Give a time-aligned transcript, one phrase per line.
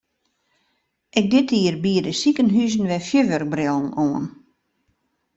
[1.19, 4.25] Ek dit jier biede sikehuzen wer fjurwurkbrillen oan.